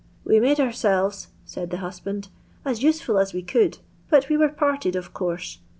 [0.25, 2.29] "]"We made ouraelves," said the husband,
[2.65, 3.77] "as usefiil aa we could,
[4.09, 5.59] but we were parted of concse.